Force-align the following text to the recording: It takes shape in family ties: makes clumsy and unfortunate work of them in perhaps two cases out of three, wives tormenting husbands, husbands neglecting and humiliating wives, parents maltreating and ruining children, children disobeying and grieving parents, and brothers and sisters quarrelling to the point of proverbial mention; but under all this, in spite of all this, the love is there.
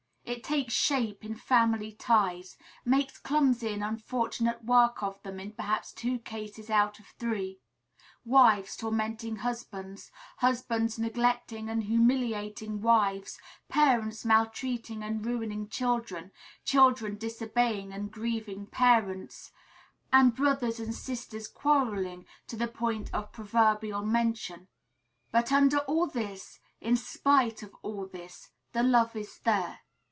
It 0.23 0.45
takes 0.45 0.73
shape 0.73 1.25
in 1.25 1.35
family 1.35 1.91
ties: 1.91 2.55
makes 2.85 3.17
clumsy 3.17 3.67
and 3.73 3.83
unfortunate 3.83 4.63
work 4.63 5.03
of 5.03 5.21
them 5.23 5.41
in 5.41 5.51
perhaps 5.51 5.91
two 5.91 6.19
cases 6.19 6.69
out 6.69 6.99
of 6.99 7.07
three, 7.19 7.59
wives 8.23 8.77
tormenting 8.77 9.37
husbands, 9.37 10.09
husbands 10.37 10.97
neglecting 10.97 11.67
and 11.67 11.83
humiliating 11.83 12.81
wives, 12.81 13.39
parents 13.67 14.23
maltreating 14.23 15.03
and 15.03 15.25
ruining 15.25 15.67
children, 15.67 16.31
children 16.63 17.17
disobeying 17.17 17.91
and 17.91 18.09
grieving 18.11 18.67
parents, 18.67 19.51
and 20.13 20.33
brothers 20.33 20.79
and 20.79 20.95
sisters 20.95 21.45
quarrelling 21.49 22.25
to 22.47 22.55
the 22.55 22.69
point 22.69 23.13
of 23.13 23.33
proverbial 23.33 24.05
mention; 24.05 24.69
but 25.29 25.51
under 25.51 25.79
all 25.79 26.07
this, 26.07 26.59
in 26.79 26.95
spite 26.95 27.61
of 27.61 27.75
all 27.81 28.05
this, 28.07 28.47
the 28.71 28.81
love 28.81 29.13
is 29.17 29.37
there. 29.39 29.79